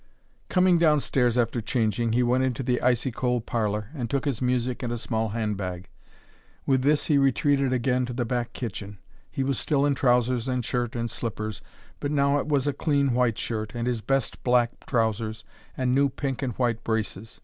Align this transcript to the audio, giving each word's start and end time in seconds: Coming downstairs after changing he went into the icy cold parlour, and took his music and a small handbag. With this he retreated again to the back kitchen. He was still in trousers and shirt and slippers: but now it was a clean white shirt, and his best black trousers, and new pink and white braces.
Coming 0.49 0.79
downstairs 0.79 1.37
after 1.37 1.61
changing 1.61 2.13
he 2.13 2.23
went 2.23 2.43
into 2.43 2.63
the 2.63 2.81
icy 2.81 3.11
cold 3.11 3.45
parlour, 3.45 3.89
and 3.93 4.09
took 4.09 4.25
his 4.25 4.41
music 4.41 4.81
and 4.81 4.91
a 4.91 4.97
small 4.97 5.29
handbag. 5.29 5.89
With 6.65 6.81
this 6.81 7.05
he 7.05 7.19
retreated 7.19 7.71
again 7.71 8.07
to 8.07 8.13
the 8.13 8.25
back 8.25 8.51
kitchen. 8.51 8.97
He 9.29 9.43
was 9.43 9.59
still 9.59 9.85
in 9.85 9.93
trousers 9.93 10.47
and 10.47 10.65
shirt 10.65 10.95
and 10.95 11.07
slippers: 11.07 11.61
but 11.99 12.09
now 12.09 12.39
it 12.39 12.47
was 12.47 12.65
a 12.65 12.73
clean 12.73 13.13
white 13.13 13.37
shirt, 13.37 13.73
and 13.75 13.85
his 13.85 14.01
best 14.01 14.41
black 14.43 14.87
trousers, 14.87 15.45
and 15.77 15.93
new 15.93 16.09
pink 16.09 16.41
and 16.41 16.53
white 16.53 16.83
braces. 16.83 17.39